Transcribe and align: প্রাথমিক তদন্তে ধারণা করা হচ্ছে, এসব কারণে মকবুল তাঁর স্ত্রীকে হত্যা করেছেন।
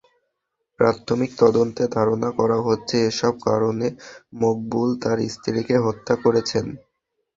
প্রাথমিক 0.79 1.31
তদন্তে 1.39 1.83
ধারণা 1.95 2.29
করা 2.39 2.57
হচ্ছে, 2.67 2.95
এসব 3.09 3.33
কারণে 3.47 3.87
মকবুল 4.41 4.89
তাঁর 5.01 5.17
স্ত্রীকে 5.33 5.75
হত্যা 5.85 6.15
করেছেন। 6.23 6.65